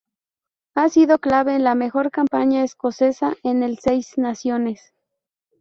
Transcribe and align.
Ha 0.73 0.89
sido 0.89 1.19
clave 1.19 1.53
en 1.53 1.63
la 1.63 1.75
mejor 1.75 2.09
campaña 2.09 2.63
escocesa 2.63 3.35
en 3.43 3.61
el 3.61 3.77
Seis 3.77 4.17
Naciones. 4.17 4.95